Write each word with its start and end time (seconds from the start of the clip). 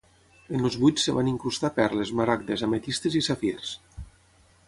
En 0.59 0.63
els 0.69 0.75
buits 0.83 1.03
es 1.11 1.15
van 1.17 1.29
incrustar 1.31 1.69
perles, 1.75 2.13
maragdes, 2.21 2.65
ametistes 2.69 3.17
i 3.19 3.23
safirs. 3.27 3.77